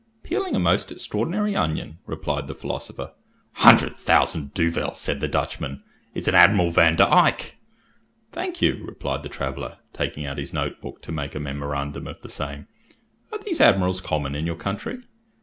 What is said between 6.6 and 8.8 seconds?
Van der Eyck." "Thank